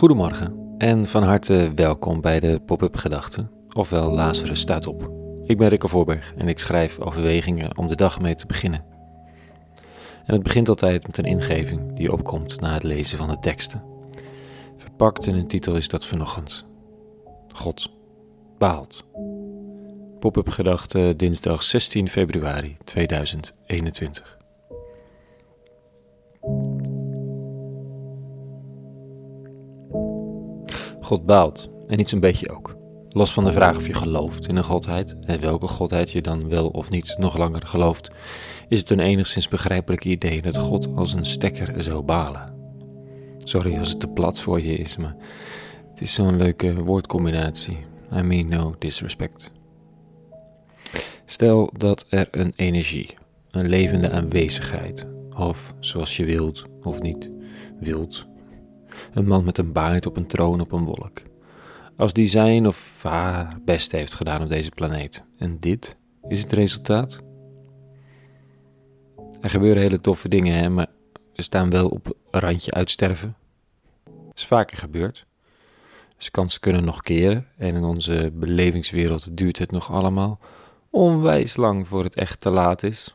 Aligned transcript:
Goedemorgen 0.00 0.74
en 0.78 1.06
van 1.06 1.22
harte 1.22 1.72
welkom 1.74 2.20
bij 2.20 2.40
de 2.40 2.60
Pop-up 2.66 2.96
Gedachten, 2.96 3.50
ofwel 3.72 4.10
Lazarus 4.10 4.60
staat 4.60 4.86
op. 4.86 5.10
Ik 5.44 5.56
ben 5.56 5.68
Rikke 5.68 5.88
Voorberg 5.88 6.34
en 6.36 6.48
ik 6.48 6.58
schrijf 6.58 6.98
overwegingen 6.98 7.78
om 7.78 7.88
de 7.88 7.96
dag 7.96 8.20
mee 8.20 8.34
te 8.34 8.46
beginnen. 8.46 8.84
En 10.26 10.34
het 10.34 10.42
begint 10.42 10.68
altijd 10.68 11.06
met 11.06 11.18
een 11.18 11.24
ingeving 11.24 11.96
die 11.96 12.12
opkomt 12.12 12.60
na 12.60 12.72
het 12.72 12.82
lezen 12.82 13.18
van 13.18 13.28
de 13.28 13.38
teksten. 13.38 13.82
Verpakt 14.76 15.26
in 15.26 15.34
een 15.34 15.48
titel 15.48 15.76
is 15.76 15.88
dat 15.88 16.06
vanochtend. 16.06 16.66
God 17.48 17.90
baalt. 18.58 19.04
Pop-up 20.20 20.48
Gedachten 20.48 21.16
dinsdag 21.16 21.62
16 21.62 22.08
februari 22.08 22.76
2021. 22.84 24.39
God 31.10 31.26
baalt, 31.26 31.68
en 31.88 31.96
niet 31.96 32.08
zo'n 32.08 32.20
beetje 32.20 32.50
ook. 32.50 32.76
Los 33.08 33.32
van 33.32 33.44
de 33.44 33.52
vraag 33.52 33.76
of 33.76 33.86
je 33.86 33.94
gelooft 33.94 34.48
in 34.48 34.56
een 34.56 34.64
godheid, 34.64 35.16
en 35.26 35.40
welke 35.40 35.66
godheid 35.66 36.10
je 36.10 36.22
dan 36.22 36.48
wel 36.48 36.68
of 36.68 36.90
niet 36.90 37.14
nog 37.18 37.38
langer 37.38 37.66
gelooft, 37.66 38.10
is 38.68 38.78
het 38.78 38.90
een 38.90 39.00
enigszins 39.00 39.48
begrijpelijk 39.48 40.04
idee 40.04 40.42
dat 40.42 40.56
God 40.56 40.96
als 40.96 41.14
een 41.14 41.26
stekker 41.26 41.82
zou 41.82 42.02
balen. 42.02 42.54
Sorry 43.38 43.78
als 43.78 43.88
het 43.88 44.00
te 44.00 44.08
plat 44.08 44.40
voor 44.40 44.60
je 44.60 44.74
is, 44.74 44.96
maar 44.96 45.16
het 45.90 46.00
is 46.00 46.14
zo'n 46.14 46.36
leuke 46.36 46.84
woordcombinatie. 46.84 47.78
I 48.16 48.22
mean 48.22 48.48
no 48.48 48.74
disrespect. 48.78 49.50
Stel 51.24 51.70
dat 51.76 52.06
er 52.08 52.28
een 52.30 52.52
energie, 52.56 53.14
een 53.50 53.68
levende 53.68 54.10
aanwezigheid, 54.10 55.06
of 55.36 55.74
zoals 55.80 56.16
je 56.16 56.24
wilt 56.24 56.64
of 56.82 57.00
niet 57.00 57.30
wilt, 57.80 58.28
een 59.12 59.26
man 59.26 59.44
met 59.44 59.58
een 59.58 59.72
baard 59.72 60.06
op 60.06 60.16
een 60.16 60.26
troon 60.26 60.60
op 60.60 60.72
een 60.72 60.84
wolk. 60.84 61.22
Als 61.96 62.12
die 62.12 62.26
zijn 62.26 62.66
of 62.66 63.02
haar 63.02 63.52
best 63.64 63.92
heeft 63.92 64.14
gedaan 64.14 64.42
op 64.42 64.48
deze 64.48 64.70
planeet. 64.70 65.24
En 65.38 65.56
dit 65.60 65.96
is 66.28 66.42
het 66.42 66.52
resultaat? 66.52 67.18
Er 69.40 69.50
gebeuren 69.50 69.82
hele 69.82 70.00
toffe 70.00 70.28
dingen, 70.28 70.54
hè, 70.54 70.68
maar 70.68 70.86
we 71.34 71.42
staan 71.42 71.70
wel 71.70 71.88
op 71.88 72.16
een 72.30 72.40
randje 72.40 72.72
uitsterven. 72.72 73.36
Dat 74.04 74.36
is 74.36 74.46
vaker 74.46 74.76
gebeurd. 74.76 75.26
Dus 76.16 76.30
kansen 76.30 76.60
kunnen 76.60 76.84
nog 76.84 77.00
keren 77.00 77.46
en 77.56 77.74
in 77.74 77.84
onze 77.84 78.30
belevingswereld 78.34 79.36
duurt 79.36 79.58
het 79.58 79.70
nog 79.70 79.92
allemaal 79.92 80.38
onwijs 80.90 81.56
lang 81.56 81.88
voor 81.88 82.04
het 82.04 82.14
echt 82.14 82.40
te 82.40 82.50
laat 82.50 82.82
is. 82.82 83.14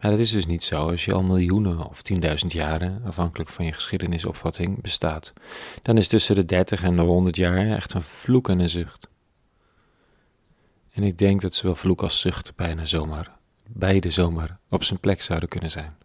Maar 0.00 0.10
dat 0.10 0.20
is 0.20 0.30
dus 0.30 0.46
niet 0.46 0.64
zo. 0.64 0.88
Als 0.90 1.04
je 1.04 1.12
al 1.12 1.22
miljoenen 1.22 1.88
of 1.88 2.02
tienduizend 2.02 2.52
jaren, 2.52 3.02
afhankelijk 3.04 3.50
van 3.50 3.64
je 3.64 3.72
geschiedenisopvatting, 3.72 4.82
bestaat, 4.82 5.32
dan 5.82 5.96
is 5.96 6.08
tussen 6.08 6.34
de 6.34 6.44
dertig 6.44 6.82
en 6.82 6.96
de 6.96 7.02
honderd 7.02 7.36
jaar 7.36 7.70
echt 7.70 7.94
een 7.94 8.02
vloek 8.02 8.48
en 8.48 8.58
een 8.60 8.68
zucht. 8.68 9.08
En 10.90 11.02
ik 11.02 11.18
denk 11.18 11.40
dat 11.40 11.54
zowel 11.54 11.74
vloek 11.74 12.02
als 12.02 12.20
zucht 12.20 12.52
bijna 12.56 12.84
zomaar, 12.84 13.36
beide 13.66 14.10
zomaar, 14.10 14.58
op 14.68 14.84
zijn 14.84 15.00
plek 15.00 15.22
zouden 15.22 15.48
kunnen 15.48 15.70
zijn. 15.70 15.96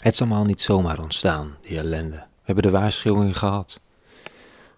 Het 0.00 0.14
is 0.14 0.20
allemaal 0.20 0.44
niet 0.44 0.60
zomaar 0.60 1.00
ontstaan, 1.00 1.56
die 1.60 1.78
ellende. 1.78 2.16
We 2.16 2.42
hebben 2.42 2.64
de 2.64 2.78
waarschuwingen 2.78 3.34
gehad. 3.34 3.80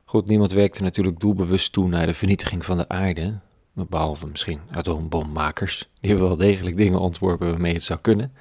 Goed, 0.05 0.27
niemand 0.27 0.53
werkte 0.53 0.83
natuurlijk 0.83 1.21
doelbewust 1.21 1.73
toe 1.73 1.89
naar 1.89 2.07
de 2.07 2.15
vernietiging 2.15 2.65
van 2.65 2.77
de 2.77 2.89
aarde, 2.89 3.39
behalve 3.87 4.27
misschien 4.27 4.61
atoombommakers, 4.71 5.89
die 6.01 6.11
hebben 6.11 6.29
wel 6.29 6.37
degelijk 6.37 6.77
dingen 6.77 7.01
ontworpen 7.01 7.51
waarmee 7.51 7.73
het 7.73 7.85
zou 7.85 7.99
kunnen. 8.01 8.33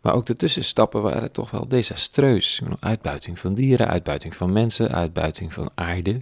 Maar 0.00 0.14
ook 0.14 0.26
de 0.26 0.36
tussenstappen 0.36 1.02
waren 1.02 1.32
toch 1.32 1.50
wel 1.50 1.68
desastreus. 1.68 2.62
Uitbuiting 2.80 3.38
van 3.38 3.54
dieren, 3.54 3.88
uitbuiting 3.88 4.36
van 4.36 4.52
mensen, 4.52 4.92
uitbuiting 4.92 5.52
van 5.52 5.70
aarde. 5.74 6.20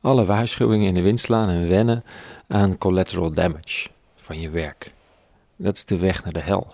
Alle 0.00 0.24
waarschuwingen 0.24 0.86
in 0.88 0.94
de 0.94 1.02
wind 1.02 1.20
slaan 1.20 1.48
en 1.48 1.68
wennen 1.68 2.04
aan 2.48 2.78
collateral 2.78 3.32
damage 3.32 3.88
van 4.16 4.40
je 4.40 4.50
werk. 4.50 4.92
Dat 5.56 5.76
is 5.76 5.84
de 5.84 5.96
weg 5.96 6.24
naar 6.24 6.32
de 6.32 6.40
hel. 6.40 6.70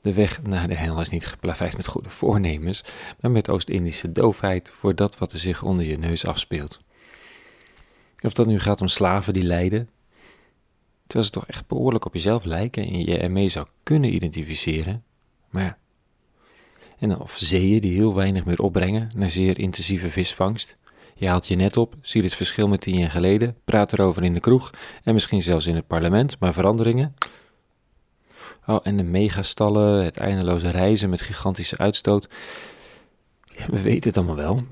De 0.00 0.12
weg 0.12 0.42
naar 0.42 0.68
de 0.68 0.74
hel 0.74 1.00
is 1.00 1.08
niet 1.08 1.26
geplaveid 1.26 1.76
met 1.76 1.86
goede 1.86 2.10
voornemens, 2.10 2.84
maar 3.20 3.30
met 3.30 3.50
Oost-Indische 3.50 4.12
doofheid 4.12 4.70
voor 4.70 4.94
dat 4.94 5.18
wat 5.18 5.32
er 5.32 5.38
zich 5.38 5.62
onder 5.62 5.84
je 5.84 5.98
neus 5.98 6.26
afspeelt. 6.26 6.80
Of 8.22 8.32
dat 8.32 8.46
nu 8.46 8.58
gaat 8.58 8.80
om 8.80 8.88
slaven 8.88 9.32
die 9.32 9.42
lijden. 9.42 9.88
Terwijl 11.06 11.24
ze 11.24 11.30
toch 11.30 11.46
echt 11.46 11.66
behoorlijk 11.66 12.04
op 12.04 12.14
jezelf 12.14 12.44
lijken 12.44 12.82
en 12.82 13.04
je 13.04 13.18
ermee 13.18 13.48
zou 13.48 13.66
kunnen 13.82 14.14
identificeren. 14.14 15.04
Maar 15.50 15.62
ja. 15.62 15.78
En 16.98 17.20
of 17.20 17.36
zeeën 17.38 17.80
die 17.80 17.94
heel 17.94 18.14
weinig 18.14 18.44
meer 18.44 18.60
opbrengen 18.60 19.08
na 19.16 19.28
zeer 19.28 19.58
intensieve 19.58 20.10
visvangst. 20.10 20.78
Je 21.14 21.28
haalt 21.28 21.46
je 21.46 21.56
net 21.56 21.76
op, 21.76 21.94
ziet 22.00 22.22
het 22.22 22.34
verschil 22.34 22.68
met 22.68 22.80
tien 22.80 22.98
jaar 22.98 23.10
geleden, 23.10 23.56
praat 23.64 23.92
erover 23.92 24.24
in 24.24 24.34
de 24.34 24.40
kroeg 24.40 24.70
en 25.04 25.12
misschien 25.12 25.42
zelfs 25.42 25.66
in 25.66 25.74
het 25.74 25.86
parlement, 25.86 26.36
maar 26.38 26.52
veranderingen. 26.52 27.14
Oh, 28.66 28.80
en 28.82 28.96
de 28.96 29.02
megastallen, 29.02 30.04
het 30.04 30.16
eindeloze 30.16 30.68
reizen 30.68 31.10
met 31.10 31.20
gigantische 31.20 31.78
uitstoot. 31.78 32.28
we 33.68 33.80
weten 33.80 34.08
het 34.08 34.16
allemaal 34.16 34.36
wel, 34.36 34.62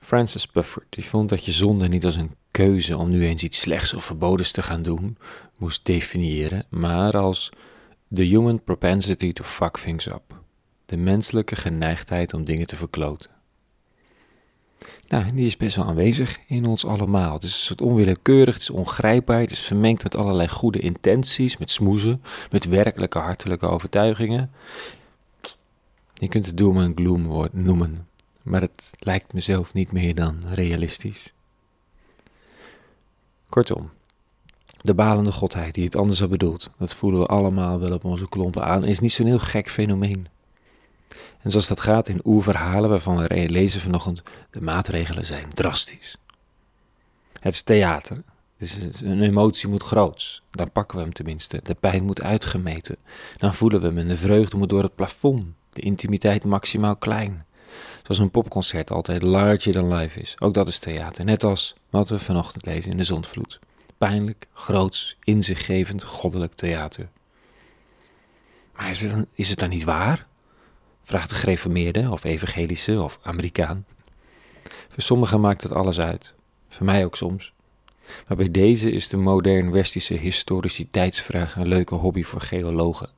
Francis 0.00 0.50
Bufford 0.50 0.86
die 0.88 1.04
vond 1.04 1.28
dat 1.28 1.44
je 1.44 1.52
zonde 1.52 1.88
niet 1.88 2.04
als 2.04 2.16
een 2.16 2.34
keuze 2.50 2.96
om 2.96 3.08
nu 3.08 3.26
eens 3.26 3.42
iets 3.42 3.60
slechts 3.60 3.94
of 3.94 4.04
verbodens 4.04 4.50
te 4.50 4.62
gaan 4.62 4.82
doen 4.82 5.18
moest 5.56 5.84
definiëren, 5.84 6.66
maar 6.68 7.16
als 7.16 7.50
the 8.14 8.22
human 8.22 8.62
propensity 8.64 9.32
to 9.32 9.44
fuck 9.44 9.78
things 9.78 10.06
up. 10.06 10.40
De 10.86 10.96
menselijke 10.96 11.56
geneigdheid 11.56 12.34
om 12.34 12.44
dingen 12.44 12.66
te 12.66 12.76
verkloten. 12.76 13.30
Nou, 15.08 15.32
die 15.34 15.46
is 15.46 15.56
best 15.56 15.76
wel 15.76 15.84
aanwezig 15.84 16.38
in 16.46 16.66
ons 16.66 16.84
allemaal. 16.84 17.32
Het 17.32 17.42
is 17.42 17.52
een 17.52 17.58
soort 17.58 17.80
onwillekeurig, 17.80 18.54
het 18.54 18.62
is 18.62 18.70
ongrijpbaar, 18.70 19.40
het 19.40 19.50
is 19.50 19.60
vermengd 19.60 20.02
met 20.02 20.16
allerlei 20.16 20.48
goede 20.48 20.78
intenties, 20.78 21.56
met 21.56 21.70
smoezen, 21.70 22.22
met 22.50 22.64
werkelijke 22.64 23.18
hartelijke 23.18 23.66
overtuigingen. 23.66 24.50
Je 26.14 26.28
kunt 26.28 26.46
het 26.46 26.56
doom 26.56 26.78
en 26.78 26.92
gloom 26.94 27.48
noemen 27.52 28.08
maar 28.48 28.60
het 28.60 28.90
lijkt 28.98 29.32
mezelf 29.32 29.74
niet 29.74 29.92
meer 29.92 30.14
dan 30.14 30.42
realistisch. 30.50 31.32
Kortom, 33.48 33.90
de 34.80 34.94
balende 34.94 35.32
godheid 35.32 35.74
die 35.74 35.84
het 35.84 35.96
anders 35.96 36.20
had 36.20 36.30
bedoeld, 36.30 36.70
dat 36.78 36.94
voelen 36.94 37.20
we 37.20 37.26
allemaal 37.26 37.80
wel 37.80 37.92
op 37.92 38.04
onze 38.04 38.28
klompen 38.28 38.64
aan, 38.64 38.84
is 38.84 39.00
niet 39.00 39.12
zo'n 39.12 39.26
heel 39.26 39.38
gek 39.38 39.70
fenomeen. 39.70 40.28
En 41.40 41.50
zoals 41.50 41.68
dat 41.68 41.80
gaat 41.80 42.08
in 42.08 42.20
oerverhalen 42.24 42.90
waarvan 42.90 43.16
we 43.16 43.48
lezen 43.48 43.80
vanochtend, 43.80 44.22
de 44.50 44.60
maatregelen 44.60 45.26
zijn 45.26 45.48
drastisch. 45.54 46.16
Het 47.40 47.52
is 47.52 47.62
theater, 47.62 48.22
dus 48.58 48.78
een 49.02 49.22
emotie 49.22 49.68
moet 49.68 49.82
groots, 49.82 50.42
dan 50.50 50.70
pakken 50.70 50.96
we 50.96 51.02
hem 51.02 51.12
tenminste. 51.12 51.60
De 51.62 51.74
pijn 51.74 52.04
moet 52.04 52.22
uitgemeten, 52.22 52.96
dan 53.36 53.54
voelen 53.54 53.80
we 53.80 53.86
hem 53.86 53.98
en 53.98 54.08
de 54.08 54.16
vreugde 54.16 54.56
moet 54.56 54.68
door 54.68 54.82
het 54.82 54.94
plafond, 54.94 55.46
de 55.70 55.80
intimiteit 55.80 56.44
maximaal 56.44 56.96
klein. 56.96 57.46
Zoals 58.02 58.20
een 58.20 58.30
popconcert 58.30 58.90
altijd 58.90 59.22
larger 59.22 59.72
than 59.72 59.94
life 59.94 60.20
is. 60.20 60.36
Ook 60.38 60.54
dat 60.54 60.68
is 60.68 60.78
theater. 60.78 61.24
Net 61.24 61.44
als 61.44 61.74
wat 61.90 62.08
we 62.08 62.18
vanochtend 62.18 62.66
lezen 62.66 62.90
in 62.90 62.98
de 62.98 63.04
Zondvloed. 63.04 63.58
Pijnlijk, 63.98 64.46
groots, 64.52 65.16
inzichtgevend, 65.24 66.02
goddelijk 66.02 66.54
theater. 66.54 67.08
Maar 68.76 68.90
is 68.90 69.00
het, 69.00 69.10
dan, 69.10 69.26
is 69.34 69.48
het 69.48 69.58
dan 69.58 69.68
niet 69.68 69.84
waar? 69.84 70.26
Vraagt 71.04 71.28
de 71.28 71.34
gereformeerde 71.34 72.10
of 72.10 72.24
evangelische 72.24 73.02
of 73.02 73.18
Amerikaan. 73.22 73.86
Voor 74.88 75.02
sommigen 75.02 75.40
maakt 75.40 75.62
het 75.62 75.72
alles 75.72 76.00
uit. 76.00 76.34
Voor 76.68 76.86
mij 76.86 77.04
ook 77.04 77.16
soms. 77.16 77.52
Maar 78.28 78.36
bij 78.36 78.50
deze 78.50 78.90
is 78.90 79.08
de 79.08 79.16
modern-westische 79.16 80.14
historiciteitsvraag 80.14 81.56
een 81.56 81.68
leuke 81.68 81.94
hobby 81.94 82.22
voor 82.22 82.40
geologen. 82.40 83.10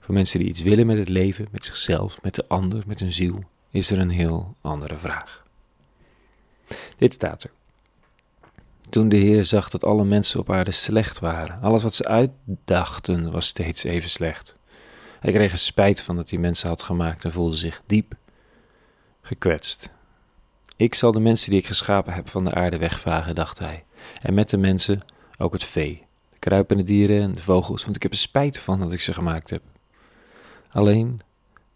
Voor 0.00 0.14
mensen 0.14 0.38
die 0.38 0.48
iets 0.48 0.62
willen 0.62 0.86
met 0.86 0.98
het 0.98 1.08
leven, 1.08 1.48
met 1.50 1.64
zichzelf, 1.64 2.22
met 2.22 2.34
de 2.34 2.44
ander, 2.48 2.82
met 2.86 3.00
hun 3.00 3.12
ziel, 3.12 3.44
is 3.74 3.90
er 3.90 3.98
een 3.98 4.10
heel 4.10 4.56
andere 4.60 4.98
vraag. 4.98 5.42
Dit 6.98 7.12
staat 7.12 7.42
er. 7.42 7.50
Toen 8.90 9.08
de 9.08 9.16
Heer 9.16 9.44
zag 9.44 9.70
dat 9.70 9.84
alle 9.84 10.04
mensen 10.04 10.40
op 10.40 10.50
aarde 10.50 10.70
slecht 10.70 11.18
waren, 11.18 11.62
alles 11.62 11.82
wat 11.82 11.94
ze 11.94 12.04
uitdachten 12.04 13.30
was 13.30 13.46
steeds 13.46 13.84
even 13.84 14.10
slecht. 14.10 14.54
Hij 15.20 15.32
kreeg 15.32 15.52
er 15.52 15.58
spijt 15.58 16.02
van 16.02 16.16
dat 16.16 16.30
hij 16.30 16.38
mensen 16.38 16.68
had 16.68 16.82
gemaakt 16.82 17.24
en 17.24 17.32
voelde 17.32 17.56
zich 17.56 17.82
diep 17.86 18.14
gekwetst. 19.22 19.92
Ik 20.76 20.94
zal 20.94 21.12
de 21.12 21.20
mensen 21.20 21.50
die 21.50 21.58
ik 21.58 21.66
geschapen 21.66 22.12
heb 22.12 22.28
van 22.28 22.44
de 22.44 22.54
aarde 22.54 22.78
wegvagen, 22.78 23.34
dacht 23.34 23.58
hij, 23.58 23.84
en 24.22 24.34
met 24.34 24.50
de 24.50 24.56
mensen 24.56 25.02
ook 25.38 25.52
het 25.52 25.64
vee, 25.64 26.06
de 26.30 26.38
kruipende 26.38 26.82
dieren 26.82 27.22
en 27.22 27.32
de 27.32 27.42
vogels, 27.42 27.84
want 27.84 27.96
ik 27.96 28.02
heb 28.02 28.12
er 28.12 28.18
spijt 28.18 28.58
van 28.58 28.80
dat 28.80 28.92
ik 28.92 29.00
ze 29.00 29.12
gemaakt 29.12 29.50
heb. 29.50 29.62
Alleen 30.70 31.20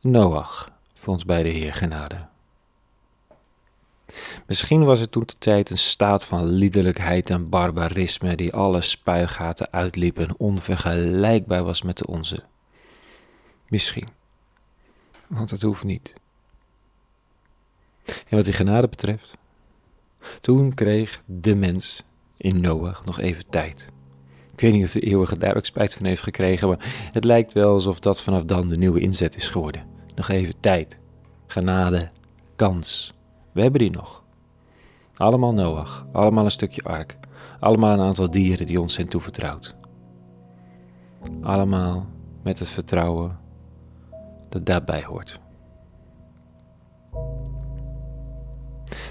Noach 0.00 0.76
vond 0.98 1.26
bij 1.26 1.42
de 1.42 1.48
Heer 1.48 1.74
genade. 1.74 2.26
Misschien 4.46 4.84
was 4.84 5.00
het 5.00 5.10
toen 5.10 5.22
de 5.26 5.38
tijd 5.38 5.70
een 5.70 5.78
staat 5.78 6.24
van 6.24 6.46
liederlijkheid 6.46 7.30
en 7.30 7.48
barbarisme 7.48 8.36
die 8.36 8.52
alle 8.52 8.80
spuigaten 8.80 9.72
uitliep 9.72 10.18
en 10.18 10.38
onvergelijkbaar 10.38 11.64
was 11.64 11.82
met 11.82 11.96
de 11.96 12.06
onze. 12.06 12.42
Misschien. 13.68 14.08
want 15.26 15.50
het 15.50 15.62
hoeft 15.62 15.84
niet. 15.84 16.14
En 18.04 18.36
wat 18.36 18.44
die 18.44 18.54
genade 18.54 18.88
betreft, 18.88 19.36
toen 20.40 20.74
kreeg 20.74 21.22
de 21.26 21.54
mens 21.54 22.02
in 22.36 22.60
Noach 22.60 23.04
nog 23.04 23.18
even 23.18 23.44
tijd. 23.50 23.88
Ik 24.52 24.60
weet 24.60 24.72
niet 24.72 24.84
of 24.84 24.92
de 24.92 25.00
eeuwige 25.00 25.38
daar 25.38 25.56
ook 25.56 25.64
spijt 25.64 25.94
van 25.94 26.06
heeft 26.06 26.22
gekregen, 26.22 26.68
maar 26.68 27.08
het 27.12 27.24
lijkt 27.24 27.52
wel 27.52 27.72
alsof 27.72 28.00
dat 28.00 28.22
vanaf 28.22 28.42
dan 28.42 28.66
de 28.66 28.76
nieuwe 28.76 29.00
inzet 29.00 29.36
is 29.36 29.48
geworden. 29.48 29.97
Nog 30.18 30.28
even 30.28 30.60
tijd, 30.60 30.98
genade, 31.46 32.10
kans. 32.56 33.14
We 33.52 33.62
hebben 33.62 33.80
die 33.80 33.90
nog. 33.90 34.24
Allemaal 35.16 35.52
Noach, 35.52 36.06
allemaal 36.12 36.44
een 36.44 36.50
stukje 36.50 36.82
ark, 36.82 37.18
allemaal 37.60 37.92
een 37.92 38.00
aantal 38.00 38.30
dieren 38.30 38.66
die 38.66 38.80
ons 38.80 38.94
zijn 38.94 39.08
toevertrouwd. 39.08 39.74
Allemaal 41.42 42.06
met 42.42 42.58
het 42.58 42.70
vertrouwen 42.70 43.38
dat 44.48 44.66
daarbij 44.66 45.04
hoort. 45.04 45.40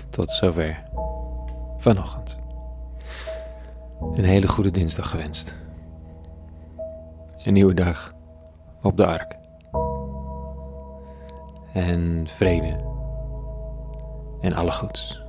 Tot 0.09 0.31
zover 0.31 0.83
vanochtend. 1.77 2.37
Een 4.13 4.25
hele 4.25 4.47
goede 4.47 4.71
dinsdag 4.71 5.09
gewenst. 5.09 5.55
Een 7.37 7.53
nieuwe 7.53 7.73
dag 7.73 8.13
op 8.81 8.97
de 8.97 9.05
ark. 9.05 9.36
En 11.77 12.27
vrede 12.27 12.75
en 14.41 14.53
alle 14.53 14.71
goeds. 14.71 15.21